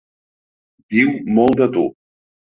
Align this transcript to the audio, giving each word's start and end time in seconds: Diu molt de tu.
Diu 0.95 1.13
molt 1.37 1.61
de 1.61 1.69
tu. 1.77 1.87